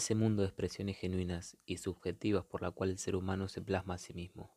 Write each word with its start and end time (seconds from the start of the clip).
Ese 0.00 0.14
mundo 0.14 0.40
de 0.40 0.48
expresiones 0.48 0.96
genuinas 0.96 1.58
y 1.66 1.76
subjetivas 1.76 2.46
por 2.46 2.62
la 2.62 2.70
cual 2.70 2.88
el 2.88 2.96
ser 2.96 3.14
humano 3.14 3.48
se 3.48 3.60
plasma 3.60 3.96
a 3.96 3.98
sí 3.98 4.14
mismo. 4.14 4.50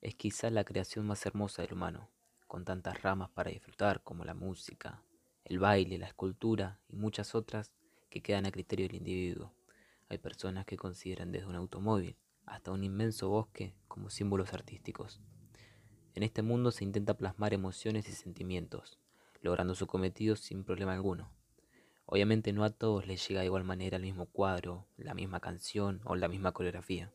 Es 0.00 0.14
quizá 0.14 0.48
la 0.48 0.64
creación 0.64 1.06
más 1.06 1.26
hermosa 1.26 1.60
del 1.60 1.74
humano, 1.74 2.08
con 2.46 2.64
tantas 2.64 3.02
ramas 3.02 3.28
para 3.28 3.50
disfrutar 3.50 4.02
como 4.02 4.24
la 4.24 4.32
música, 4.32 5.02
el 5.44 5.58
baile, 5.58 5.98
la 5.98 6.06
escultura 6.06 6.80
y 6.88 6.96
muchas 6.96 7.34
otras 7.34 7.74
que 8.08 8.22
quedan 8.22 8.46
a 8.46 8.50
criterio 8.50 8.86
del 8.86 8.96
individuo. 8.96 9.52
Hay 10.08 10.16
personas 10.16 10.64
que 10.64 10.78
consideran 10.78 11.30
desde 11.30 11.46
un 11.46 11.56
automóvil 11.56 12.16
hasta 12.46 12.72
un 12.72 12.84
inmenso 12.84 13.28
bosque 13.28 13.74
como 13.86 14.08
símbolos 14.08 14.54
artísticos. 14.54 15.20
En 16.14 16.22
este 16.22 16.40
mundo 16.40 16.70
se 16.70 16.84
intenta 16.84 17.18
plasmar 17.18 17.52
emociones 17.52 18.08
y 18.08 18.12
sentimientos, 18.12 18.98
logrando 19.42 19.74
su 19.74 19.86
cometido 19.86 20.36
sin 20.36 20.64
problema 20.64 20.94
alguno. 20.94 21.30
Obviamente 22.06 22.52
no 22.52 22.64
a 22.64 22.70
todos 22.70 23.06
les 23.06 23.26
llega 23.26 23.40
de 23.40 23.46
igual 23.46 23.64
manera 23.64 23.96
el 23.96 24.02
mismo 24.02 24.26
cuadro, 24.26 24.86
la 24.96 25.14
misma 25.14 25.40
canción 25.40 26.00
o 26.04 26.16
la 26.16 26.28
misma 26.28 26.52
coreografía, 26.52 27.12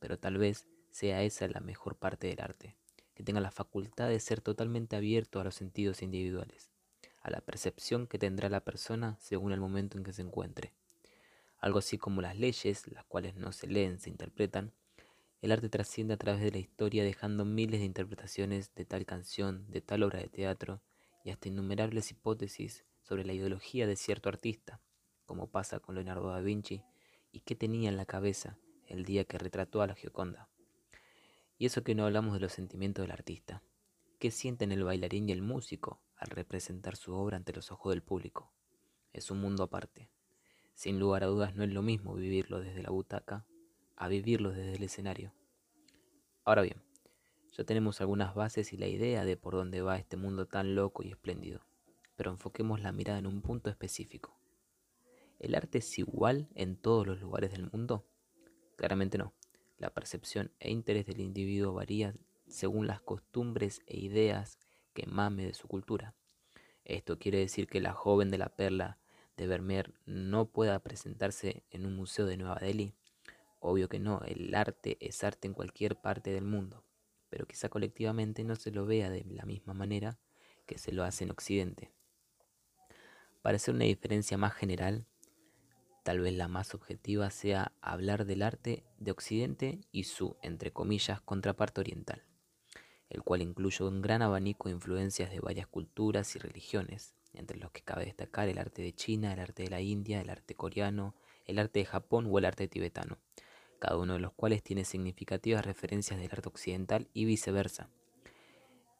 pero 0.00 0.18
tal 0.18 0.36
vez 0.36 0.66
sea 0.90 1.22
esa 1.22 1.46
la 1.48 1.60
mejor 1.60 1.96
parte 1.96 2.26
del 2.26 2.40
arte, 2.40 2.76
que 3.14 3.22
tenga 3.22 3.40
la 3.40 3.52
facultad 3.52 4.08
de 4.08 4.18
ser 4.18 4.40
totalmente 4.40 4.96
abierto 4.96 5.40
a 5.40 5.44
los 5.44 5.54
sentidos 5.54 6.02
individuales, 6.02 6.70
a 7.22 7.30
la 7.30 7.40
percepción 7.40 8.08
que 8.08 8.18
tendrá 8.18 8.48
la 8.48 8.64
persona 8.64 9.16
según 9.20 9.52
el 9.52 9.60
momento 9.60 9.96
en 9.96 10.04
que 10.04 10.12
se 10.12 10.22
encuentre. 10.22 10.72
Algo 11.58 11.78
así 11.78 11.96
como 11.96 12.20
las 12.20 12.36
leyes, 12.36 12.88
las 12.88 13.04
cuales 13.04 13.36
no 13.36 13.52
se 13.52 13.68
leen, 13.68 14.00
se 14.00 14.10
interpretan, 14.10 14.72
el 15.40 15.52
arte 15.52 15.68
trasciende 15.68 16.14
a 16.14 16.16
través 16.16 16.42
de 16.42 16.50
la 16.50 16.58
historia 16.58 17.04
dejando 17.04 17.44
miles 17.44 17.78
de 17.78 17.86
interpretaciones 17.86 18.74
de 18.74 18.84
tal 18.84 19.06
canción, 19.06 19.70
de 19.70 19.80
tal 19.80 20.02
obra 20.02 20.18
de 20.18 20.28
teatro 20.28 20.80
y 21.24 21.30
hasta 21.30 21.48
innumerables 21.48 22.10
hipótesis 22.10 22.84
sobre 23.06 23.24
la 23.24 23.32
ideología 23.32 23.86
de 23.86 23.94
cierto 23.94 24.28
artista, 24.28 24.80
como 25.26 25.46
pasa 25.46 25.78
con 25.78 25.94
Leonardo 25.94 26.28
da 26.30 26.40
Vinci, 26.40 26.82
y 27.30 27.40
qué 27.40 27.54
tenía 27.54 27.88
en 27.88 27.96
la 27.96 28.04
cabeza 28.04 28.58
el 28.88 29.04
día 29.04 29.24
que 29.24 29.38
retrató 29.38 29.80
a 29.80 29.86
la 29.86 29.94
Gioconda. 29.94 30.48
Y 31.56 31.66
eso 31.66 31.84
que 31.84 31.94
no 31.94 32.04
hablamos 32.04 32.34
de 32.34 32.40
los 32.40 32.52
sentimientos 32.52 33.04
del 33.04 33.12
artista. 33.12 33.62
¿Qué 34.18 34.32
sienten 34.32 34.72
el 34.72 34.82
bailarín 34.82 35.28
y 35.28 35.32
el 35.32 35.40
músico 35.40 36.00
al 36.16 36.30
representar 36.30 36.96
su 36.96 37.14
obra 37.14 37.36
ante 37.36 37.52
los 37.52 37.70
ojos 37.70 37.92
del 37.92 38.02
público? 38.02 38.50
Es 39.12 39.30
un 39.30 39.40
mundo 39.40 39.62
aparte. 39.62 40.10
Sin 40.74 40.98
lugar 40.98 41.22
a 41.22 41.26
dudas 41.26 41.54
no 41.54 41.62
es 41.62 41.70
lo 41.70 41.82
mismo 41.82 42.14
vivirlo 42.14 42.60
desde 42.60 42.82
la 42.82 42.90
butaca 42.90 43.46
a 43.94 44.08
vivirlo 44.08 44.50
desde 44.50 44.74
el 44.74 44.82
escenario. 44.82 45.32
Ahora 46.44 46.62
bien, 46.62 46.82
ya 47.56 47.62
tenemos 47.62 48.00
algunas 48.00 48.34
bases 48.34 48.72
y 48.72 48.76
la 48.76 48.88
idea 48.88 49.24
de 49.24 49.36
por 49.36 49.54
dónde 49.54 49.80
va 49.80 49.96
este 49.96 50.16
mundo 50.16 50.46
tan 50.46 50.74
loco 50.74 51.04
y 51.04 51.10
espléndido 51.10 51.64
pero 52.16 52.30
enfoquemos 52.30 52.80
la 52.80 52.92
mirada 52.92 53.18
en 53.18 53.26
un 53.26 53.42
punto 53.42 53.70
específico. 53.70 54.36
¿El 55.38 55.54
arte 55.54 55.78
es 55.78 55.98
igual 55.98 56.48
en 56.54 56.76
todos 56.76 57.06
los 57.06 57.20
lugares 57.20 57.52
del 57.52 57.70
mundo? 57.70 58.06
Claramente 58.76 59.18
no. 59.18 59.34
La 59.78 59.90
percepción 59.90 60.50
e 60.58 60.70
interés 60.70 61.06
del 61.06 61.20
individuo 61.20 61.74
varía 61.74 62.14
según 62.48 62.86
las 62.86 63.00
costumbres 63.00 63.82
e 63.86 63.98
ideas 63.98 64.58
que 64.94 65.06
mame 65.06 65.44
de 65.44 65.54
su 65.54 65.68
cultura. 65.68 66.14
Esto 66.84 67.18
quiere 67.18 67.38
decir 67.38 67.66
que 67.66 67.80
la 67.80 67.92
joven 67.92 68.30
de 68.30 68.38
la 68.38 68.48
perla 68.48 68.98
de 69.36 69.46
Vermeer 69.46 69.92
no 70.06 70.46
pueda 70.46 70.78
presentarse 70.78 71.64
en 71.70 71.84
un 71.84 71.96
museo 71.96 72.24
de 72.26 72.36
Nueva 72.38 72.58
Delhi. 72.60 72.94
Obvio 73.60 73.88
que 73.88 73.98
no, 73.98 74.22
el 74.22 74.54
arte 74.54 74.96
es 75.00 75.22
arte 75.24 75.48
en 75.48 75.54
cualquier 75.54 76.00
parte 76.00 76.30
del 76.30 76.44
mundo, 76.44 76.84
pero 77.28 77.46
quizá 77.46 77.68
colectivamente 77.68 78.44
no 78.44 78.56
se 78.56 78.70
lo 78.70 78.86
vea 78.86 79.10
de 79.10 79.24
la 79.24 79.44
misma 79.44 79.74
manera 79.74 80.18
que 80.64 80.78
se 80.78 80.92
lo 80.92 81.04
hace 81.04 81.24
en 81.24 81.30
Occidente. 81.30 81.90
Para 83.46 83.58
hacer 83.58 83.76
una 83.76 83.84
diferencia 83.84 84.36
más 84.36 84.54
general, 84.54 85.06
tal 86.02 86.18
vez 86.18 86.34
la 86.34 86.48
más 86.48 86.74
objetiva 86.74 87.30
sea 87.30 87.70
hablar 87.80 88.26
del 88.26 88.42
arte 88.42 88.82
de 88.98 89.12
Occidente 89.12 89.78
y 89.92 90.02
su, 90.02 90.36
entre 90.42 90.72
comillas, 90.72 91.20
contraparte 91.20 91.80
oriental, 91.80 92.24
el 93.08 93.22
cual 93.22 93.42
incluye 93.42 93.84
un 93.84 94.02
gran 94.02 94.20
abanico 94.22 94.68
de 94.68 94.74
influencias 94.74 95.30
de 95.30 95.38
varias 95.38 95.68
culturas 95.68 96.34
y 96.34 96.40
religiones, 96.40 97.14
entre 97.34 97.56
los 97.58 97.70
que 97.70 97.82
cabe 97.82 98.06
destacar 98.06 98.48
el 98.48 98.58
arte 98.58 98.82
de 98.82 98.92
China, 98.92 99.32
el 99.32 99.38
arte 99.38 99.62
de 99.62 99.70
la 99.70 99.80
India, 99.80 100.20
el 100.20 100.30
arte 100.30 100.56
coreano, 100.56 101.14
el 101.44 101.60
arte 101.60 101.78
de 101.78 101.84
Japón 101.84 102.26
o 102.28 102.38
el 102.40 102.46
arte 102.46 102.66
tibetano, 102.66 103.16
cada 103.78 103.96
uno 103.96 104.14
de 104.14 104.18
los 104.18 104.32
cuales 104.32 104.64
tiene 104.64 104.84
significativas 104.84 105.64
referencias 105.64 106.18
del 106.18 106.32
arte 106.32 106.48
occidental 106.48 107.06
y 107.12 107.26
viceversa. 107.26 107.90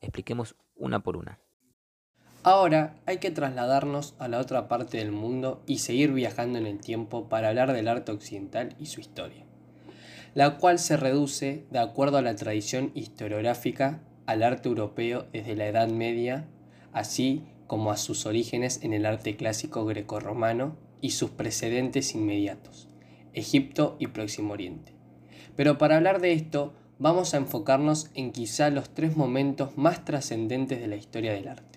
Expliquemos 0.00 0.54
una 0.76 1.02
por 1.02 1.16
una. 1.16 1.40
Ahora 2.46 2.94
hay 3.06 3.18
que 3.18 3.32
trasladarnos 3.32 4.14
a 4.20 4.28
la 4.28 4.38
otra 4.38 4.68
parte 4.68 4.98
del 4.98 5.10
mundo 5.10 5.64
y 5.66 5.78
seguir 5.78 6.12
viajando 6.12 6.60
en 6.60 6.66
el 6.68 6.78
tiempo 6.78 7.28
para 7.28 7.48
hablar 7.48 7.72
del 7.72 7.88
arte 7.88 8.12
occidental 8.12 8.76
y 8.78 8.86
su 8.86 9.00
historia, 9.00 9.44
la 10.32 10.56
cual 10.58 10.78
se 10.78 10.96
reduce, 10.96 11.64
de 11.72 11.80
acuerdo 11.80 12.18
a 12.18 12.22
la 12.22 12.36
tradición 12.36 12.92
historiográfica, 12.94 14.00
al 14.26 14.44
arte 14.44 14.68
europeo 14.68 15.26
desde 15.32 15.56
la 15.56 15.66
Edad 15.66 15.88
Media, 15.88 16.46
así 16.92 17.42
como 17.66 17.90
a 17.90 17.96
sus 17.96 18.26
orígenes 18.26 18.78
en 18.84 18.92
el 18.92 19.06
arte 19.06 19.34
clásico 19.34 19.84
grecorromano 19.84 20.76
y 21.00 21.10
sus 21.10 21.30
precedentes 21.30 22.14
inmediatos, 22.14 22.88
Egipto 23.32 23.96
y 23.98 24.06
Próximo 24.06 24.52
Oriente. 24.52 24.92
Pero 25.56 25.78
para 25.78 25.96
hablar 25.96 26.20
de 26.20 26.34
esto, 26.34 26.74
vamos 27.00 27.34
a 27.34 27.38
enfocarnos 27.38 28.08
en 28.14 28.30
quizá 28.30 28.70
los 28.70 28.90
tres 28.90 29.16
momentos 29.16 29.76
más 29.76 30.04
trascendentes 30.04 30.78
de 30.78 30.86
la 30.86 30.94
historia 30.94 31.32
del 31.32 31.48
arte. 31.48 31.75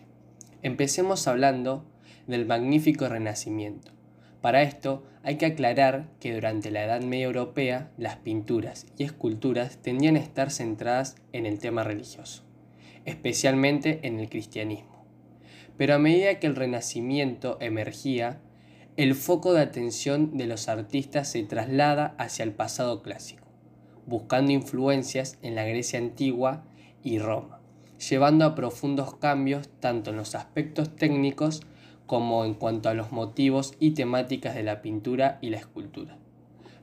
Empecemos 0.62 1.26
hablando 1.30 1.86
del 2.28 2.46
magnífico 2.46 3.08
Renacimiento. 3.08 3.94
Para 4.42 4.62
esto 4.62 5.04
hay 5.24 5.38
que 5.38 5.46
aclarar 5.46 6.10
que 6.20 6.34
durante 6.34 6.70
la 6.70 6.84
Edad 6.84 7.02
Media 7.02 7.28
Europea 7.28 7.92
las 7.98 8.18
pinturas 8.18 8.86
y 8.98 9.04
esculturas 9.04 9.78
tendían 9.78 10.18
a 10.18 10.20
estar 10.20 10.52
centradas 10.52 11.16
en 11.32 11.46
el 11.46 11.60
tema 11.60 11.84
religioso, 11.84 12.44
especialmente 13.06 14.02
en 14.04 14.20
el 14.20 14.30
cristianismo. 14.30 15.06
Pero 15.78 15.96
a 15.96 16.00
medida 16.00 16.40
que 16.40 16.48
el 16.48 16.58
Renacimiento 16.58 17.58
emergía, 17.62 18.42
el 18.98 19.16
foco 19.16 19.54
de 19.54 19.62
atención 19.62 20.36
de 20.36 20.48
los 20.48 20.68
artistas 20.68 21.30
se 21.30 21.44
traslada 21.44 22.16
hacia 22.18 22.44
el 22.44 22.52
pasado 22.52 23.02
clásico, 23.02 23.48
buscando 24.06 24.52
influencias 24.52 25.38
en 25.42 25.56
la 25.56 25.64
Grecia 25.64 26.00
antigua 26.00 26.66
y 27.02 27.20
Roma 27.20 27.59
llevando 28.00 28.46
a 28.46 28.56
profundos 28.56 29.16
cambios 29.16 29.70
tanto 29.80 30.12
en 30.12 30.18
los 30.18 30.36
aspectos 30.36 30.96
técnicos 30.96 31.62
como 32.06 32.46
en 32.46 32.54
cuanto 32.54 32.90
a 32.90 32.94
los 32.94 33.12
motivos 33.12 33.76
y 33.80 33.92
temáticas 33.92 34.56
de 34.56 34.64
la 34.64 34.82
pintura 34.82 35.38
y 35.42 35.50
la 35.50 35.58
escultura. 35.58 36.18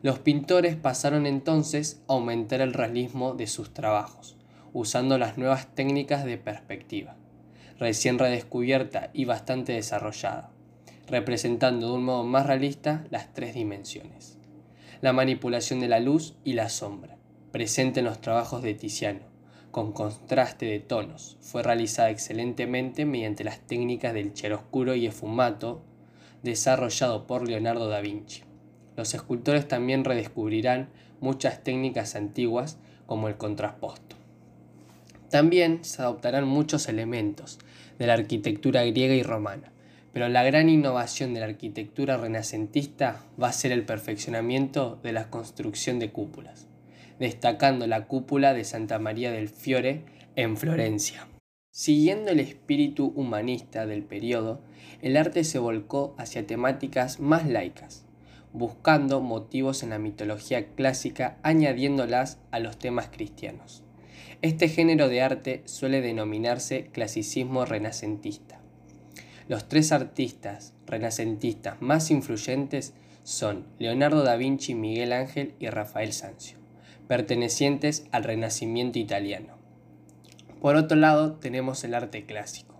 Los 0.03 0.19
pintores 0.19 0.76
pasaron 0.76 1.26
entonces 1.26 2.03
a 2.06 2.12
aumentar 2.12 2.60
el 2.60 2.75
realismo 2.75 3.34
de 3.34 3.47
sus 3.47 3.72
trabajos, 3.72 4.37
usando 4.72 5.19
las 5.19 5.38
nuevas 5.38 5.75
técnicas 5.75 6.25
de 6.25 6.38
perspectiva, 6.38 7.16
recién 7.78 8.19
redescubierta 8.19 9.10
y 9.15 9.25
bastante 9.25 9.72
desarrollada, 9.72 10.50
representando 11.09 11.88
de 11.88 11.93
un 11.94 12.05
modo 12.05 12.25
más 12.25 12.47
realista 12.47 13.05
las 13.10 13.32
tres 13.32 13.55
dimensiones. 13.55 14.38
La 15.00 15.12
manipulación 15.12 15.81
de 15.81 15.88
la 15.88 15.99
luz 15.99 16.37
y 16.44 16.53
la 16.53 16.69
sombra, 16.69 17.16
presente 17.50 18.00
en 18.00 18.06
los 18.06 18.21
trabajos 18.21 18.62
de 18.62 18.75
Tiziano, 18.75 19.35
con 19.76 19.92
contraste 19.92 20.64
de 20.64 20.81
tonos. 20.81 21.37
Fue 21.42 21.62
realizada 21.62 22.09
excelentemente 22.09 23.04
mediante 23.04 23.44
las 23.44 23.60
técnicas 23.60 24.14
del 24.14 24.32
chiaroscuro 24.32 24.94
y 24.94 25.04
esfumato 25.04 25.82
desarrollado 26.42 27.26
por 27.26 27.47
Leonardo 27.47 27.87
da 27.87 28.00
Vinci. 28.00 28.41
Los 28.97 29.12
escultores 29.12 29.69
también 29.69 30.06
redescubrirán 30.06 30.88
muchas 31.20 31.62
técnicas 31.62 32.17
antiguas 32.17 32.78
como 33.05 33.28
el 33.28 33.37
contrasposto. 33.37 34.17
También 35.28 35.84
se 35.84 36.00
adoptarán 36.00 36.49
muchos 36.49 36.88
elementos 36.88 37.58
de 37.99 38.06
la 38.06 38.14
arquitectura 38.14 38.82
griega 38.82 39.14
y 39.14 39.23
romana, 39.23 39.73
pero 40.14 40.31
la 40.31 40.43
gran 40.43 40.70
innovación 40.70 41.34
de 41.34 41.40
la 41.40 41.46
arquitectura 41.46 42.17
renacentista 42.17 43.26
va 43.38 43.49
a 43.49 43.52
ser 43.52 43.73
el 43.73 43.84
perfeccionamiento 43.84 44.99
de 45.02 45.12
la 45.12 45.28
construcción 45.28 45.99
de 45.99 46.12
cúpulas 46.12 46.67
destacando 47.18 47.86
la 47.86 48.06
cúpula 48.06 48.54
de 48.54 48.64
Santa 48.64 48.98
María 48.98 49.30
del 49.32 49.48
Fiore 49.48 50.04
en 50.36 50.56
Florencia. 50.56 51.26
Siguiendo 51.70 52.30
el 52.30 52.40
espíritu 52.40 53.12
humanista 53.16 53.86
del 53.86 54.02
periodo, 54.02 54.60
el 55.02 55.16
arte 55.16 55.44
se 55.44 55.58
volcó 55.58 56.14
hacia 56.18 56.46
temáticas 56.46 57.20
más 57.20 57.46
laicas, 57.46 58.04
buscando 58.52 59.20
motivos 59.20 59.82
en 59.82 59.90
la 59.90 59.98
mitología 59.98 60.68
clásica 60.68 61.38
añadiéndolas 61.42 62.38
a 62.50 62.60
los 62.60 62.78
temas 62.78 63.08
cristianos. 63.08 63.82
Este 64.42 64.68
género 64.68 65.08
de 65.08 65.22
arte 65.22 65.62
suele 65.66 66.00
denominarse 66.00 66.86
clasicismo 66.92 67.64
renacentista. 67.64 68.60
Los 69.48 69.68
tres 69.68 69.92
artistas 69.92 70.74
renacentistas 70.86 71.80
más 71.80 72.10
influyentes 72.10 72.94
son 73.22 73.66
Leonardo 73.78 74.22
da 74.22 74.36
Vinci, 74.36 74.74
Miguel 74.74 75.12
Ángel 75.12 75.54
y 75.58 75.68
Rafael 75.68 76.12
Sanzio 76.12 76.65
pertenecientes 77.08 78.06
al 78.12 78.25
Renacimiento 78.25 78.99
italiano. 78.99 79.55
Por 80.61 80.76
otro 80.76 80.97
lado, 80.97 81.35
tenemos 81.35 81.85
el 81.85 81.94
arte 81.94 82.25
clásico. 82.25 82.75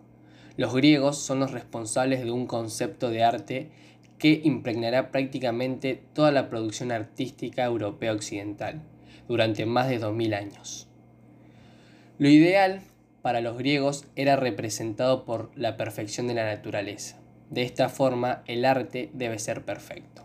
Los 0.57 0.75
griegos 0.75 1.19
son 1.19 1.41
los 1.41 1.53
responsables 1.53 2.25
de 2.25 2.31
un 2.31 2.47
concepto 2.47 3.11
de 3.11 3.23
arte 3.23 3.71
que 4.19 4.41
impregnará 4.45 5.11
prácticamente 5.11 6.03
toda 6.15 6.33
la 6.33 6.49
producción 6.49 6.91
artística 6.91 7.65
europea 7.65 8.13
occidental 8.13 8.81
durante 9.29 9.67
más 9.67 9.89
de 9.89 9.99
2000 9.99 10.35
años. 10.35 10.89
Lo 12.19 12.29
ideal 12.29 12.81
para 13.21 13.41
los 13.41 13.59
griegos 13.59 14.07
era 14.17 14.37
representado 14.37 15.25
por 15.25 15.51
la 15.55 15.77
perfección 15.77 16.29
de 16.29 16.35
la 16.35 16.47
naturaleza. 16.47 17.19
De 17.51 17.63
esta 17.63 17.89
forma, 17.89 18.43
el 18.47 18.65
arte 18.65 19.11
debe 19.13 19.39
ser 19.39 19.65
perfecto. 19.65 20.23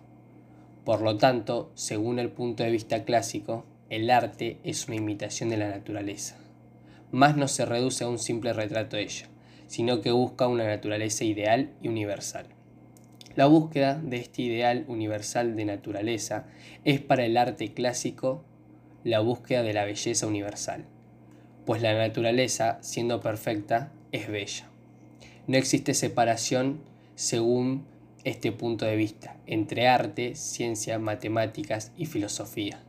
Por 0.86 1.02
lo 1.02 1.18
tanto, 1.18 1.72
según 1.76 2.18
el 2.18 2.30
punto 2.30 2.64
de 2.64 2.72
vista 2.72 3.04
clásico, 3.04 3.66
el 3.92 4.10
arte 4.10 4.58
es 4.64 4.88
una 4.88 4.96
imitación 4.96 5.50
de 5.50 5.58
la 5.58 5.68
naturaleza. 5.68 6.38
Más 7.12 7.36
no 7.36 7.50
se 7.50 7.66
reduce 7.66 8.06
a 8.06 8.08
un 8.08 8.20
simple 8.20 8.54
retrato 8.54 8.96
de 8.96 9.04
ella, 9.04 9.28
sino 9.68 10.00
que 10.00 10.12
busca 10.12 10.48
una 10.48 10.66
naturaleza 10.66 11.26
ideal 11.26 11.74
y 11.82 11.90
universal. 11.90 12.46
La 13.36 13.48
búsqueda 13.48 13.96
de 13.96 14.16
este 14.16 14.44
ideal 14.44 14.86
universal 14.88 15.58
de 15.58 15.66
naturaleza 15.66 16.46
es 16.86 17.02
para 17.02 17.26
el 17.26 17.36
arte 17.36 17.74
clásico 17.74 18.46
la 19.04 19.20
búsqueda 19.20 19.62
de 19.62 19.74
la 19.74 19.84
belleza 19.84 20.26
universal, 20.26 20.86
pues 21.66 21.82
la 21.82 21.94
naturaleza, 21.94 22.78
siendo 22.80 23.20
perfecta, 23.20 23.92
es 24.14 24.30
bella. 24.30 24.70
No 25.48 25.58
existe 25.58 25.94
separación 25.94 26.80
según 27.16 27.84
este 28.24 28.54
punto 28.54 28.86
de 28.86 28.96
vista 28.96 29.36
entre 29.48 29.90
arte, 29.90 30.36
ciencia, 30.36 30.98
matemáticas 30.98 31.92
y 31.98 32.06
filosofía. 32.06 32.80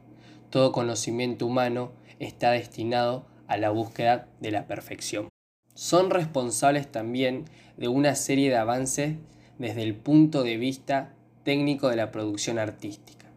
Todo 0.53 0.71
conocimiento 0.71 1.47
humano 1.47 1.93
está 2.19 2.51
destinado 2.51 3.25
a 3.47 3.57
la 3.57 3.71
búsqueda 3.71 4.29
de 4.39 4.51
la 4.51 4.67
perfección. 4.67 5.31
Son 5.73 6.11
responsables 6.11 6.93
también 6.93 7.47
de 7.79 7.89
una 7.89 8.15
serie 8.15 8.51
de 8.51 8.57
avances 8.57 9.17
desde 9.59 9.83
el 9.83 9.95
punto 9.95 10.43
de 10.43 10.59
vista 10.59 11.15
técnico 11.43 11.89
de 11.89 11.97
la 11.97 12.13
producción 12.13 12.59
artística. 12.59 13.29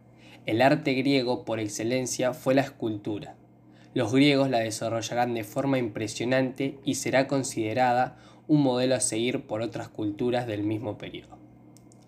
El 0.44 0.60
arte 0.60 0.92
griego 0.92 1.46
por 1.46 1.58
excelencia 1.58 2.34
fue 2.34 2.54
la 2.54 2.60
escultura. 2.60 3.34
Los 3.94 4.12
griegos 4.12 4.50
la 4.50 4.58
desarrollarán 4.58 5.32
de 5.32 5.44
forma 5.44 5.78
impresionante 5.78 6.78
y 6.84 6.96
será 6.96 7.28
considerada 7.28 8.18
un 8.46 8.62
modelo 8.62 8.94
a 8.94 9.00
seguir 9.00 9.46
por 9.46 9.62
otras 9.62 9.88
culturas 9.88 10.46
del 10.46 10.64
mismo 10.64 10.98
periodo. 10.98 11.45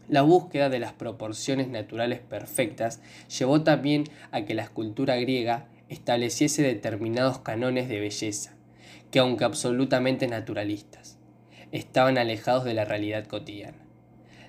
La 0.08 0.22
búsqueda 0.22 0.70
de 0.70 0.78
las 0.78 0.94
proporciones 0.94 1.68
naturales 1.68 2.20
perfectas 2.20 3.00
llevó 3.38 3.62
también 3.62 4.04
a 4.30 4.46
que 4.46 4.54
la 4.54 4.62
escultura 4.62 5.16
griega 5.16 5.66
estableciese 5.90 6.62
determinados 6.62 7.40
canones 7.40 7.88
de 7.88 8.00
belleza, 8.00 8.54
que 9.10 9.18
aunque 9.18 9.44
absolutamente 9.44 10.26
naturalistas, 10.26 11.18
estaban 11.72 12.16
alejados 12.16 12.64
de 12.64 12.72
la 12.72 12.86
realidad 12.86 13.26
cotidiana. 13.26 13.78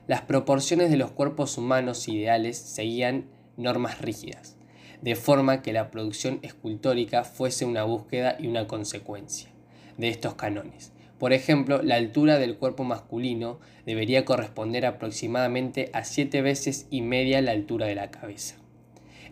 Las 0.07 0.21
proporciones 0.21 0.89
de 0.91 0.97
los 0.97 1.11
cuerpos 1.11 1.57
humanos 1.57 2.07
ideales 2.07 2.57
seguían 2.57 3.25
normas 3.57 3.99
rígidas, 3.99 4.55
de 5.01 5.15
forma 5.15 5.61
que 5.61 5.73
la 5.73 5.91
producción 5.91 6.39
escultórica 6.41 7.25
fuese 7.25 7.65
una 7.65 7.83
búsqueda 7.83 8.37
y 8.39 8.47
una 8.47 8.65
consecuencia 8.65 9.49
de 9.97 10.07
estos 10.07 10.35
canones. 10.35 10.93
Por 11.19 11.33
ejemplo, 11.33 11.83
la 11.83 11.95
altura 11.95 12.39
del 12.39 12.57
cuerpo 12.57 12.83
masculino 12.83 13.59
debería 13.85 14.25
corresponder 14.25 14.85
aproximadamente 14.85 15.89
a 15.93 16.05
siete 16.05 16.41
veces 16.41 16.87
y 16.89 17.01
media 17.01 17.41
la 17.41 17.51
altura 17.51 17.85
de 17.85 17.95
la 17.95 18.09
cabeza. 18.09 18.55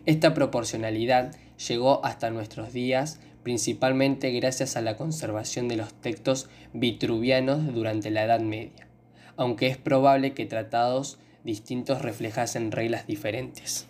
Esta 0.04 0.34
proporcionalidad 0.34 1.34
llegó 1.56 2.04
hasta 2.04 2.30
nuestros 2.30 2.72
días 2.72 3.20
principalmente 3.42 4.30
gracias 4.32 4.76
a 4.76 4.82
la 4.82 4.98
conservación 4.98 5.68
de 5.68 5.76
los 5.76 5.94
textos 5.94 6.50
vitruvianos 6.74 7.72
durante 7.72 8.10
la 8.10 8.24
Edad 8.24 8.40
Media, 8.40 8.88
aunque 9.36 9.68
es 9.68 9.78
probable 9.78 10.34
que 10.34 10.44
tratados 10.44 11.18
distintos 11.44 12.02
reflejasen 12.02 12.72
reglas 12.72 13.06
diferentes. 13.06 13.86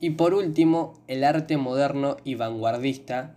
Y 0.00 0.10
por 0.10 0.34
último, 0.34 1.00
el 1.08 1.24
arte 1.24 1.56
moderno 1.56 2.18
y 2.24 2.34
vanguardista. 2.34 3.36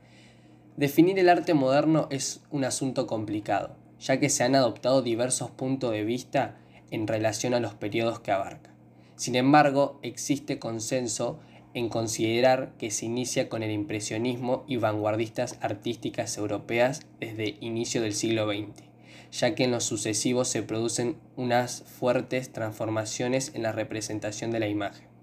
Definir 0.76 1.20
el 1.20 1.30
arte 1.30 1.54
moderno 1.54 2.08
es 2.10 2.42
un 2.50 2.66
asunto 2.66 3.08
complicado, 3.08 3.78
ya 4.04 4.20
que 4.20 4.30
se 4.30 4.44
han 4.44 4.56
adoptado 4.56 5.02
diversos 5.02 5.50
puntos 5.50 5.92
de 5.92 6.04
vista 6.04 6.58
en 6.92 7.08
relación 7.08 7.54
a 7.54 7.62
los 7.62 7.74
periodos 7.74 8.20
que 8.20 8.32
abarca. 8.32 8.70
Sin 9.16 9.36
embargo, 9.36 10.00
existe 10.02 10.60
consenso 10.60 11.40
en 11.74 11.88
considerar 11.88 12.74
que 12.78 12.92
se 12.92 13.06
inicia 13.06 13.48
con 13.48 13.64
el 13.64 13.72
impresionismo 13.72 14.66
y 14.68 14.76
vanguardistas 14.76 15.58
artísticas 15.62 16.38
europeas 16.38 17.08
desde 17.20 17.56
inicio 17.62 18.02
del 18.02 18.14
siglo 18.14 18.46
XX, 18.46 18.84
ya 19.32 19.56
que 19.56 19.64
en 19.64 19.72
los 19.72 19.86
sucesivos 19.86 20.50
se 20.50 20.64
producen 20.64 21.16
unas 21.38 21.84
fuertes 21.84 22.52
transformaciones 22.52 23.52
en 23.56 23.64
la 23.64 23.72
representación 23.72 24.52
de 24.52 24.60
la 24.60 24.68
imagen 24.68 25.14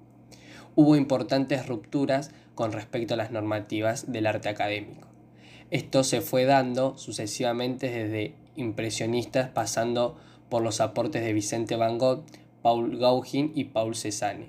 hubo 0.75 0.97
importantes 0.97 1.67
rupturas 1.67 2.31
con 2.55 2.73
respecto 2.73 3.15
a 3.15 3.17
las 3.17 3.31
normativas 3.31 4.13
del 4.13 4.27
arte 4.27 4.49
académico. 4.49 5.09
Esto 5.71 6.05
se 6.05 6.21
fue 6.21 6.45
dando 6.45 6.99
sucesivamente 6.99 7.91
desde 7.91 8.35
impresionistas 8.57 9.51
pasando 9.51 10.19
por 10.49 10.63
los 10.63 10.81
aportes 10.81 11.23
de 11.23 11.33
Vicente 11.33 11.77
Van 11.77 11.99
Gogh, 11.99 12.25
Paul 12.63 12.99
Gauguin 12.99 13.53
y 13.55 13.65
Paul 13.65 13.95
Cézanne, 13.95 14.49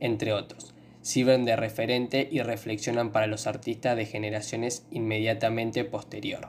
entre 0.00 0.32
otros. 0.32 0.74
Sirven 1.02 1.44
de 1.44 1.56
referente 1.56 2.28
y 2.30 2.40
reflexionan 2.40 3.12
para 3.12 3.26
los 3.26 3.46
artistas 3.46 3.96
de 3.96 4.06
generaciones 4.06 4.86
inmediatamente 4.90 5.84
posterior. 5.84 6.48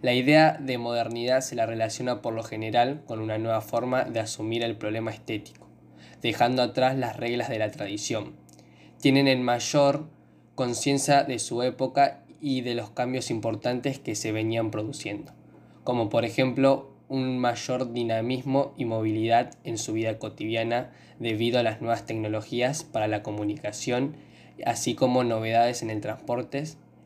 La 0.00 0.14
idea 0.14 0.56
de 0.58 0.78
modernidad 0.78 1.40
se 1.40 1.56
la 1.56 1.66
relaciona 1.66 2.22
por 2.22 2.32
lo 2.32 2.42
general 2.42 3.02
con 3.06 3.20
una 3.20 3.36
nueva 3.36 3.60
forma 3.60 4.04
de 4.04 4.20
asumir 4.20 4.62
el 4.62 4.76
problema 4.76 5.10
estético 5.10 5.68
dejando 6.22 6.62
atrás 6.62 6.96
las 6.96 7.16
reglas 7.16 7.48
de 7.48 7.58
la 7.58 7.70
tradición. 7.70 8.34
Tienen 9.00 9.28
en 9.28 9.42
mayor 9.42 10.08
conciencia 10.54 11.24
de 11.24 11.38
su 11.38 11.62
época 11.62 12.24
y 12.40 12.62
de 12.62 12.74
los 12.74 12.90
cambios 12.90 13.30
importantes 13.30 13.98
que 13.98 14.14
se 14.14 14.32
venían 14.32 14.70
produciendo, 14.70 15.32
como 15.88 16.10
por 16.10 16.26
ejemplo 16.26 16.90
un 17.08 17.38
mayor 17.38 17.94
dinamismo 17.94 18.74
y 18.76 18.84
movilidad 18.84 19.54
en 19.64 19.78
su 19.78 19.94
vida 19.94 20.18
cotidiana 20.18 20.90
debido 21.18 21.58
a 21.58 21.62
las 21.62 21.80
nuevas 21.80 22.04
tecnologías 22.04 22.84
para 22.84 23.08
la 23.08 23.22
comunicación, 23.22 24.14
así 24.66 24.94
como 24.94 25.24
novedades 25.24 25.80
en 25.80 25.88
el 25.88 26.02
transporte, 26.02 26.62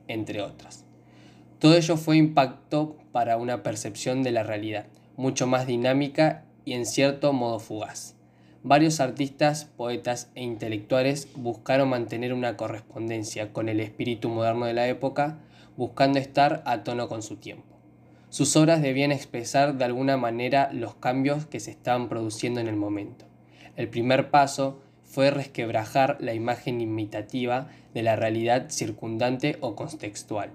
entre 0.08 0.42
otras. 0.42 0.84
Todo 1.60 1.76
ello 1.76 1.96
fue 1.96 2.16
impacto 2.16 2.96
para 3.12 3.36
una 3.36 3.62
percepción 3.62 4.24
de 4.24 4.32
la 4.32 4.42
realidad, 4.42 4.86
mucho 5.16 5.46
más 5.46 5.68
dinámica 5.68 6.42
y 6.64 6.72
en 6.72 6.84
cierto 6.84 7.32
modo 7.32 7.60
fugaz. 7.60 8.16
Varios 8.64 8.98
artistas, 8.98 9.66
poetas 9.76 10.32
e 10.34 10.42
intelectuales 10.42 11.28
buscaron 11.36 11.88
mantener 11.88 12.32
una 12.32 12.56
correspondencia 12.56 13.52
con 13.52 13.68
el 13.68 13.78
espíritu 13.78 14.28
moderno 14.28 14.66
de 14.66 14.74
la 14.74 14.88
época, 14.88 15.38
buscando 15.76 16.18
estar 16.18 16.64
a 16.66 16.82
tono 16.82 17.08
con 17.08 17.22
su 17.22 17.36
tiempo. 17.36 17.71
Sus 18.32 18.56
obras 18.56 18.80
debían 18.80 19.12
expresar 19.12 19.76
de 19.76 19.84
alguna 19.84 20.16
manera 20.16 20.70
los 20.72 20.94
cambios 20.94 21.44
que 21.44 21.60
se 21.60 21.70
estaban 21.70 22.08
produciendo 22.08 22.60
en 22.60 22.66
el 22.66 22.76
momento. 22.76 23.26
El 23.76 23.90
primer 23.90 24.30
paso 24.30 24.80
fue 25.04 25.30
resquebrajar 25.30 26.16
la 26.18 26.32
imagen 26.32 26.80
imitativa 26.80 27.68
de 27.92 28.02
la 28.02 28.16
realidad 28.16 28.70
circundante 28.70 29.58
o 29.60 29.76
contextual. 29.76 30.48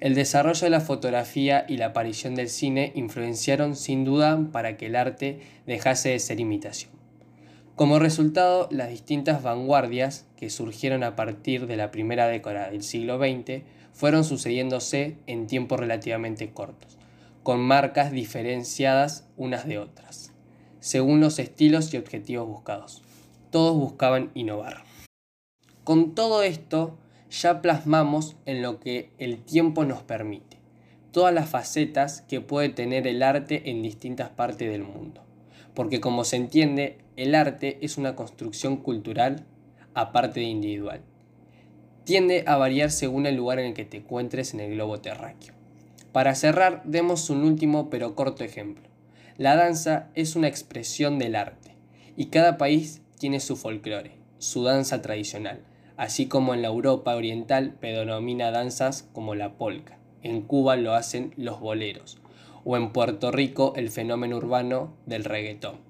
El 0.00 0.14
desarrollo 0.14 0.62
de 0.62 0.70
la 0.70 0.80
fotografía 0.80 1.66
y 1.68 1.76
la 1.76 1.88
aparición 1.88 2.36
del 2.36 2.48
cine 2.48 2.92
influenciaron 2.94 3.76
sin 3.76 4.06
duda 4.06 4.40
para 4.50 4.78
que 4.78 4.86
el 4.86 4.96
arte 4.96 5.40
dejase 5.66 6.08
de 6.08 6.18
ser 6.18 6.40
imitación. 6.40 6.90
Como 7.76 7.98
resultado, 7.98 8.66
las 8.70 8.88
distintas 8.88 9.42
vanguardias 9.42 10.26
que 10.38 10.48
surgieron 10.48 11.04
a 11.04 11.16
partir 11.16 11.66
de 11.66 11.76
la 11.76 11.90
primera 11.90 12.28
década 12.28 12.70
del 12.70 12.82
siglo 12.82 13.18
XX 13.18 13.62
fueron 13.94 14.24
sucediéndose 14.24 15.16
en 15.26 15.46
tiempos 15.46 15.80
relativamente 15.80 16.52
cortos, 16.52 16.98
con 17.42 17.60
marcas 17.60 18.12
diferenciadas 18.12 19.26
unas 19.38 19.66
de 19.66 19.78
otras, 19.78 20.34
según 20.80 21.20
los 21.20 21.38
estilos 21.38 21.94
y 21.94 21.96
objetivos 21.96 22.46
buscados. 22.46 23.02
Todos 23.50 23.74
buscaban 23.74 24.30
innovar. 24.34 24.84
Con 25.82 26.14
todo 26.14 26.42
esto, 26.42 26.98
ya 27.30 27.62
plasmamos 27.62 28.36
en 28.44 28.60
lo 28.60 28.78
que 28.78 29.10
el 29.16 29.38
tiempo 29.38 29.86
nos 29.86 30.02
permite, 30.02 30.58
todas 31.10 31.32
las 31.32 31.48
facetas 31.48 32.20
que 32.28 32.42
puede 32.42 32.68
tener 32.68 33.06
el 33.06 33.22
arte 33.22 33.70
en 33.70 33.82
distintas 33.82 34.28
partes 34.28 34.70
del 34.70 34.82
mundo 34.82 35.24
porque 35.74 36.00
como 36.00 36.24
se 36.24 36.36
entiende, 36.36 36.98
el 37.16 37.34
arte 37.34 37.78
es 37.82 37.98
una 37.98 38.14
construcción 38.14 38.76
cultural 38.76 39.44
aparte 39.92 40.40
de 40.40 40.46
individual. 40.46 41.02
Tiende 42.04 42.44
a 42.46 42.56
variar 42.56 42.90
según 42.90 43.24
el 43.24 43.34
lugar 43.34 43.58
en 43.58 43.66
el 43.66 43.74
que 43.74 43.86
te 43.86 43.96
encuentres 43.96 44.52
en 44.52 44.60
el 44.60 44.72
globo 44.72 45.00
terráqueo. 45.00 45.54
Para 46.12 46.34
cerrar, 46.34 46.82
demos 46.84 47.30
un 47.30 47.42
último 47.42 47.88
pero 47.88 48.14
corto 48.14 48.44
ejemplo. 48.44 48.88
La 49.38 49.56
danza 49.56 50.10
es 50.14 50.36
una 50.36 50.48
expresión 50.48 51.18
del 51.18 51.34
arte 51.34 51.74
y 52.14 52.26
cada 52.26 52.58
país 52.58 53.00
tiene 53.18 53.40
su 53.40 53.56
folclore, 53.56 54.12
su 54.38 54.64
danza 54.64 55.00
tradicional, 55.00 55.64
así 55.96 56.26
como 56.26 56.52
en 56.52 56.60
la 56.60 56.68
Europa 56.68 57.16
oriental 57.16 57.74
predomina 57.80 58.50
danzas 58.50 59.08
como 59.14 59.34
la 59.34 59.54
polka. 59.54 59.98
En 60.22 60.42
Cuba 60.42 60.76
lo 60.76 60.92
hacen 60.92 61.32
los 61.36 61.58
boleros, 61.58 62.18
o 62.64 62.76
en 62.76 62.92
Puerto 62.92 63.30
Rico 63.30 63.72
el 63.76 63.88
fenómeno 63.88 64.36
urbano 64.36 64.94
del 65.06 65.24
reggaetón. 65.24 65.80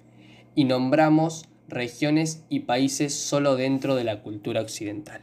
Y 0.54 0.64
nombramos 0.64 1.46
regiones 1.68 2.44
y 2.48 2.60
países 2.60 3.14
solo 3.14 3.56
dentro 3.56 3.96
de 3.96 4.04
la 4.04 4.22
cultura 4.22 4.60
occidental. 4.60 5.20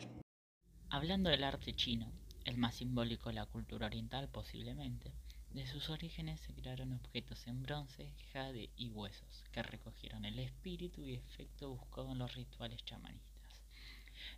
Hablando 0.93 1.29
del 1.29 1.45
arte 1.45 1.73
chino, 1.73 2.11
el 2.43 2.57
más 2.57 2.75
simbólico 2.75 3.29
de 3.29 3.35
la 3.35 3.45
cultura 3.45 3.85
oriental 3.85 4.27
posiblemente, 4.27 5.13
de 5.51 5.65
sus 5.65 5.89
orígenes 5.89 6.41
se 6.41 6.53
crearon 6.53 6.91
objetos 6.91 7.47
en 7.47 7.63
bronce, 7.63 8.13
jade 8.33 8.69
y 8.75 8.89
huesos, 8.89 9.45
que 9.53 9.63
recogieron 9.63 10.25
el 10.25 10.37
espíritu 10.37 11.07
y 11.07 11.13
efecto 11.13 11.69
buscado 11.69 12.11
en 12.11 12.17
los 12.17 12.35
rituales 12.35 12.83
chamanistas. 12.83 13.61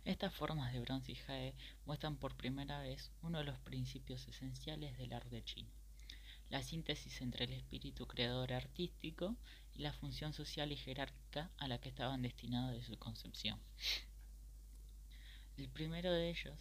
Estas 0.04 0.32
formas 0.32 0.72
de 0.72 0.78
bronce 0.78 1.10
y 1.10 1.16
jade 1.16 1.54
muestran 1.86 2.14
por 2.14 2.36
primera 2.36 2.78
vez 2.78 3.10
uno 3.22 3.38
de 3.38 3.44
los 3.46 3.58
principios 3.58 4.28
esenciales 4.28 4.96
del 4.96 5.12
arte 5.12 5.42
chino, 5.42 5.72
la 6.50 6.62
síntesis 6.62 7.20
entre 7.20 7.46
el 7.46 7.52
espíritu 7.52 8.06
creador 8.06 8.52
artístico 8.52 9.34
y 9.74 9.82
la 9.82 9.92
función 9.92 10.32
social 10.32 10.70
y 10.70 10.76
jerárquica 10.76 11.50
a 11.58 11.66
la 11.66 11.78
que 11.78 11.88
estaban 11.88 12.22
destinados 12.22 12.70
de 12.70 12.84
su 12.84 12.96
concepción. 12.96 13.58
El 15.56 15.68
primero 15.68 16.12
de 16.12 16.30
ellos 16.30 16.58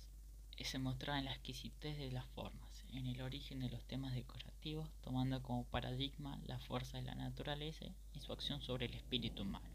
se 0.64 0.80
mostraba 0.80 1.20
en 1.20 1.26
la 1.26 1.34
exquisitez 1.34 1.98
de 1.98 2.12
las 2.12 2.26
formas, 2.28 2.86
en 2.94 3.08
el 3.08 3.22
origen 3.22 3.60
de 3.60 3.70
los 3.70 3.84
temas 3.86 4.14
decorativos, 4.14 4.90
tomando 5.02 5.42
como 5.42 5.66
paradigma 5.66 6.40
la 6.46 6.60
fuerza 6.60 6.98
de 6.98 7.04
la 7.04 7.16
naturaleza 7.16 7.86
y 8.14 8.22
su 8.22 8.32
acción 8.32 8.62
sobre 8.62 8.86
el 8.86 8.94
espíritu 8.94 9.44
humano, 9.44 9.68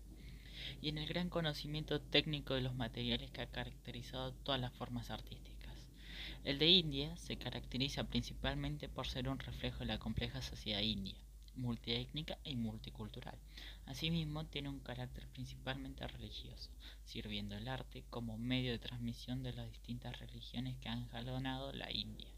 y 0.80 0.88
en 0.88 0.98
el 0.98 1.06
gran 1.06 1.28
conocimiento 1.28 2.00
técnico 2.00 2.54
de 2.54 2.62
los 2.62 2.74
materiales 2.74 3.30
que 3.30 3.42
ha 3.42 3.50
caracterizado 3.50 4.32
todas 4.32 4.60
las 4.60 4.72
formas 4.72 5.10
artísticas. 5.10 5.74
El 6.44 6.58
de 6.58 6.68
India 6.68 7.16
se 7.16 7.36
caracteriza 7.36 8.04
principalmente 8.04 8.88
por 8.88 9.06
ser 9.06 9.28
un 9.28 9.38
reflejo 9.38 9.80
de 9.80 9.86
la 9.86 9.98
compleja 9.98 10.42
sociedad 10.42 10.80
india, 10.80 11.16
multiétnica 11.58 12.38
y 12.44 12.56
multicultural. 12.56 13.36
Asimismo, 13.86 14.46
tiene 14.46 14.68
un 14.68 14.80
carácter 14.80 15.26
principalmente 15.28 16.06
religioso, 16.06 16.70
sirviendo 17.04 17.56
el 17.56 17.68
arte 17.68 18.04
como 18.10 18.38
medio 18.38 18.72
de 18.72 18.78
transmisión 18.78 19.42
de 19.42 19.52
las 19.52 19.70
distintas 19.70 20.18
religiones 20.18 20.76
que 20.78 20.88
han 20.88 21.08
jalonado 21.08 21.72
la 21.72 21.92
India, 21.92 22.28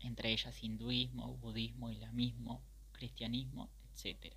entre 0.00 0.32
ellas 0.32 0.62
hinduismo, 0.62 1.36
budismo, 1.36 1.90
islamismo, 1.90 2.62
cristianismo, 2.92 3.68
etc. 3.92 4.32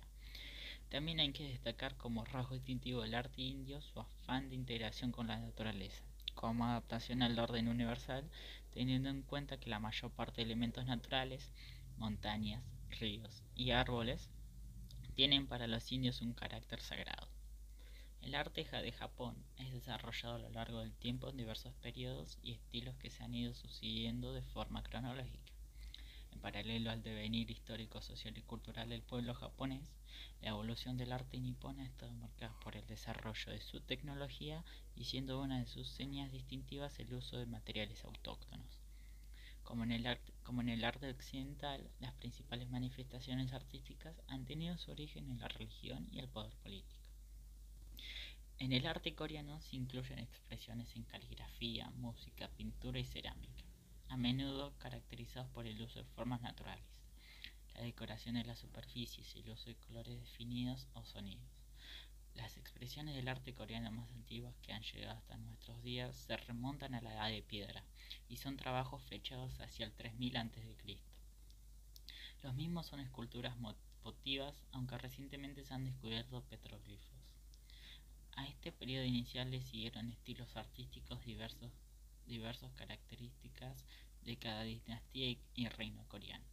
También 0.88 1.20
hay 1.20 1.32
que 1.32 1.48
destacar 1.48 1.96
como 1.96 2.24
rasgo 2.24 2.54
distintivo 2.54 3.02
del 3.02 3.14
arte 3.14 3.42
indio 3.42 3.80
su 3.82 4.00
afán 4.00 4.48
de 4.48 4.56
integración 4.56 5.12
con 5.12 5.26
la 5.26 5.38
naturaleza, 5.38 6.02
como 6.34 6.64
adaptación 6.64 7.22
al 7.22 7.38
orden 7.38 7.68
universal, 7.68 8.28
teniendo 8.72 9.08
en 9.08 9.22
cuenta 9.22 9.58
que 9.58 9.70
la 9.70 9.80
mayor 9.80 10.10
parte 10.10 10.36
de 10.36 10.44
elementos 10.44 10.86
naturales, 10.86 11.52
montañas, 11.96 12.62
ríos 12.90 13.42
y 13.54 13.70
árboles 13.70 14.30
tienen 15.14 15.46
para 15.46 15.66
los 15.66 15.90
indios 15.90 16.20
un 16.22 16.32
carácter 16.32 16.80
sagrado. 16.80 17.28
El 18.20 18.34
arte 18.34 18.64
de 18.64 18.92
Japón 18.92 19.36
es 19.56 19.72
desarrollado 19.72 20.34
a 20.34 20.38
lo 20.38 20.50
largo 20.50 20.80
del 20.80 20.92
tiempo 20.92 21.28
en 21.28 21.36
diversos 21.36 21.74
periodos 21.74 22.38
y 22.42 22.52
estilos 22.52 22.96
que 22.96 23.10
se 23.10 23.22
han 23.22 23.34
ido 23.34 23.54
sucediendo 23.54 24.32
de 24.32 24.42
forma 24.42 24.82
cronológica. 24.82 25.52
En 26.32 26.40
paralelo 26.40 26.90
al 26.90 27.02
devenir 27.02 27.50
histórico, 27.50 28.02
social 28.02 28.36
y 28.36 28.42
cultural 28.42 28.88
del 28.90 29.02
pueblo 29.02 29.34
japonés, 29.34 29.88
la 30.42 30.50
evolución 30.50 30.96
del 30.96 31.12
arte 31.12 31.40
nipón 31.40 31.80
ha 31.80 31.86
estado 31.86 32.12
marcada 32.12 32.54
por 32.60 32.76
el 32.76 32.86
desarrollo 32.86 33.52
de 33.52 33.60
su 33.60 33.80
tecnología 33.80 34.64
y 34.94 35.04
siendo 35.04 35.40
una 35.40 35.58
de 35.58 35.66
sus 35.66 35.88
señas 35.88 36.30
distintivas 36.30 36.98
el 36.98 37.14
uso 37.14 37.38
de 37.38 37.46
materiales 37.46 38.04
autóctonos. 38.04 38.87
Como 39.68 39.84
en, 39.84 39.92
el 39.92 40.06
arte, 40.06 40.32
como 40.44 40.62
en 40.62 40.70
el 40.70 40.82
arte 40.82 41.10
occidental, 41.10 41.90
las 42.00 42.14
principales 42.14 42.70
manifestaciones 42.70 43.52
artísticas 43.52 44.16
han 44.26 44.46
tenido 44.46 44.78
su 44.78 44.90
origen 44.92 45.28
en 45.28 45.38
la 45.40 45.48
religión 45.48 46.08
y 46.10 46.20
el 46.20 46.28
poder 46.30 46.54
político. 46.62 47.04
En 48.56 48.72
el 48.72 48.86
arte 48.86 49.14
coreano 49.14 49.60
se 49.60 49.76
incluyen 49.76 50.20
expresiones 50.20 50.96
en 50.96 51.02
caligrafía, 51.02 51.90
música, 51.96 52.48
pintura 52.56 52.98
y 52.98 53.04
cerámica, 53.04 53.62
a 54.08 54.16
menudo 54.16 54.72
caracterizados 54.78 55.50
por 55.50 55.66
el 55.66 55.82
uso 55.82 55.98
de 55.98 56.06
formas 56.06 56.40
naturales, 56.40 57.02
la 57.74 57.82
decoración 57.82 58.36
de 58.36 58.44
las 58.44 58.60
superficies 58.60 59.36
y 59.36 59.40
el 59.40 59.50
uso 59.50 59.68
de 59.68 59.76
colores 59.76 60.18
definidos 60.18 60.88
o 60.94 61.04
sonidos. 61.04 61.57
Las 62.38 62.56
expresiones 62.56 63.16
del 63.16 63.26
arte 63.26 63.52
coreano 63.52 63.90
más 63.90 64.12
antiguas 64.12 64.54
que 64.62 64.72
han 64.72 64.82
llegado 64.82 65.18
hasta 65.18 65.36
nuestros 65.36 65.82
días 65.82 66.14
se 66.14 66.36
remontan 66.36 66.94
a 66.94 67.00
la 67.00 67.12
edad 67.12 67.30
de 67.30 67.42
piedra 67.42 67.82
y 68.28 68.36
son 68.36 68.56
trabajos 68.56 69.02
fechados 69.02 69.58
hacia 69.58 69.84
el 69.84 69.92
3000 69.92 70.36
a.C. 70.36 70.98
Los 72.44 72.54
mismos 72.54 72.86
son 72.86 73.00
esculturas 73.00 73.56
votivas, 74.04 74.54
aunque 74.70 74.96
recientemente 74.98 75.64
se 75.64 75.74
han 75.74 75.84
descubierto 75.84 76.40
petroglifos. 76.44 77.34
A 78.36 78.46
este 78.46 78.70
periodo 78.70 79.04
inicial 79.04 79.50
le 79.50 79.60
siguieron 79.60 80.08
estilos 80.08 80.56
artísticos 80.56 81.24
diversos, 81.24 81.72
diversas 82.28 82.72
características 82.74 83.84
de 84.24 84.36
cada 84.36 84.62
dinastía 84.62 85.36
y 85.56 85.68
reino 85.70 86.06
coreano. 86.06 86.44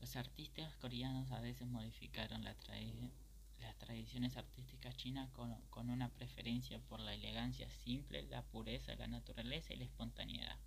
Los 0.00 0.16
artistas 0.16 0.74
coreanos 0.76 1.30
a 1.32 1.40
veces 1.42 1.68
modificaron 1.68 2.44
la 2.44 2.54
tradición 2.54 3.25
las 3.60 3.76
tradiciones 3.76 4.36
artísticas 4.36 4.96
chinas 4.96 5.30
con, 5.30 5.90
una 5.90 6.08
preferencia 6.08 6.78
por 6.78 7.00
la 7.00 7.14
elegancia 7.14 7.68
simple, 7.70 8.22
la 8.22 8.42
pureza, 8.42 8.94
la 8.96 9.06
naturaleza 9.06 9.72
y 9.72 9.76
la 9.76 9.84
espontaneidad. 9.84 10.58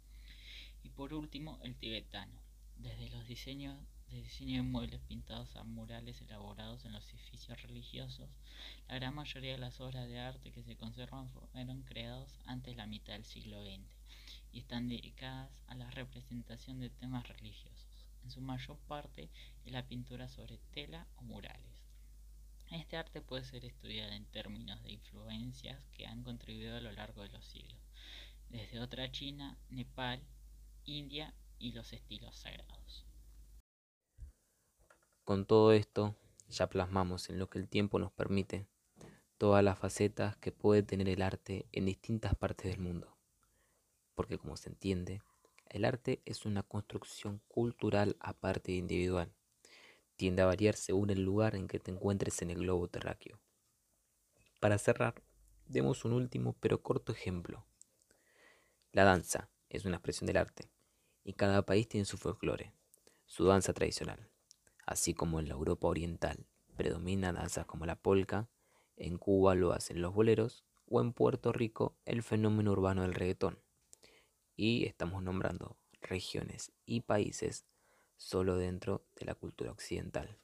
Y 0.84 0.89
por 0.89 1.13
último, 1.13 1.60
el 1.63 1.75
tibetano, 1.75 2.39
desde 2.77 3.10
los 3.10 3.27
diseños 3.27 3.77
de 4.10 4.24
diseño 4.24 4.63
de 4.63 4.69
muebles 4.69 5.01
pintados 5.01 5.55
a 5.55 5.63
murales 5.63 6.19
elaborados 6.22 6.84
en 6.86 6.93
los 6.93 7.08
edificios 7.13 7.62
religiosos, 7.62 8.29
la 8.88 8.96
gran 8.96 9.13
mayoría 9.13 9.51
de 9.51 9.60
las 9.60 9.79
obras 9.79 10.08
de 10.08 10.19
arte 10.19 10.51
que 10.51 10.63
se 10.63 10.75
conservan 10.75 11.29
fueron 11.29 11.84
creados 11.84 12.39
antes 12.46 12.74
de 12.74 12.77
la 12.77 12.88
mitad 12.88 13.13
del 13.13 13.25
siglo 13.25 13.63
XX 13.63 13.86
y 14.51 14.60
están 14.60 14.88
dedicadas 14.89 15.51
a 15.67 15.75
la 15.75 15.91
representación 15.91 16.79
de 16.79 16.89
temas 16.89 17.27
religiosos. 17.27 18.05
En 18.24 18.31
su 18.31 18.41
mayor 18.41 18.77
parte 18.88 19.29
es 19.65 19.72
la 19.72 19.88
pintura 19.88 20.27
sobre 20.27 20.58
tela 20.74 21.05
o 21.17 21.24
murales. 21.24 21.69
Este 22.72 22.98
arte 22.98 23.22
puede 23.22 23.44
ser 23.44 23.66
estudiado 23.66 24.12
en 24.12 24.26
términos 24.26 24.84
de 24.84 24.92
influencias 24.92 25.84
que 25.92 26.06
han 26.06 26.22
contribuido 26.22 26.78
a 26.78 26.82
lo 26.82 26.92
largo 26.92 27.24
de 27.24 27.30
los 27.30 27.44
siglos, 27.44 27.80
desde 28.50 28.80
otra 28.80 29.12
China, 29.12 29.58
Nepal, 29.70 30.22
India 30.86 31.34
y 31.58 31.72
los 31.72 31.94
estilos 31.94 32.36
sagrados. 32.36 33.08
Con 35.24 35.48
todo 35.48 35.74
esto, 35.74 36.16
ya 36.48 36.70
plasmamos 36.70 37.30
en 37.30 37.40
lo 37.40 37.50
que 37.50 37.58
el 37.58 37.68
tiempo 37.68 37.98
nos 37.98 38.12
permite 38.12 38.68
todas 39.40 39.64
las 39.64 39.80
facetas 39.80 40.38
que 40.38 40.52
puede 40.52 40.84
tener 40.84 41.10
el 41.10 41.24
arte 41.24 41.66
en 41.72 41.86
distintas 41.86 42.36
partes 42.36 42.72
del 42.72 42.82
mundo. 42.82 43.18
Porque 44.14 44.38
como 44.38 44.58
se 44.58 44.70
entiende, 44.70 45.24
el 45.70 45.86
arte 45.86 46.22
es 46.26 46.46
una 46.46 46.62
construcción 46.62 47.42
cultural 47.48 48.16
aparte 48.20 48.74
de 48.74 48.78
individual 48.78 49.34
tiende 50.20 50.42
a 50.42 50.48
variar 50.48 50.76
según 50.76 51.12
el 51.12 51.24
lugar 51.24 51.56
en 51.56 51.70
que 51.70 51.80
te 51.80 51.92
encuentres 51.92 52.42
en 52.42 52.50
el 52.50 52.58
globo 52.58 52.90
terráqueo. 52.90 53.40
Para 54.60 54.78
cerrar, 54.78 55.24
demos 55.66 56.04
un 56.04 56.12
último 56.12 56.58
pero 56.60 56.84
corto 56.84 57.14
ejemplo. 57.14 57.66
La 58.92 59.06
danza 59.06 59.50
es 59.70 59.86
una 59.86 59.96
expresión 59.96 60.28
del 60.28 60.36
arte 60.36 60.70
y 61.24 61.36
cada 61.36 61.66
país 61.66 61.88
tiene 61.88 62.04
su 62.04 62.18
folclore, 62.18 62.74
su 63.28 63.46
danza 63.46 63.72
tradicional. 63.72 64.30
Así 64.86 65.14
como 65.14 65.40
en 65.40 65.48
la 65.48 65.54
Europa 65.54 65.88
oriental 65.88 66.46
predominan 66.76 67.36
danzas 67.36 67.66
como 67.66 67.86
la 67.86 67.96
polka, 67.96 68.50
en 68.98 69.18
Cuba 69.18 69.56
lo 69.56 69.72
hacen 69.72 70.02
los 70.02 70.14
boleros 70.14 70.66
o 70.86 71.00
en 71.00 71.14
Puerto 71.14 71.54
Rico 71.54 71.96
el 72.04 72.24
fenómeno 72.24 72.74
urbano 72.74 73.04
del 73.04 73.14
reggaetón. 73.14 73.58
Y 74.58 74.86
estamos 74.86 75.24
nombrando 75.24 75.78
regiones 76.02 76.74
y 76.86 77.02
países 77.02 77.66
solo 78.20 78.58
dentro 78.58 79.06
de 79.16 79.26
la 79.26 79.34
cultura 79.34 79.72
occidental. 79.72 80.38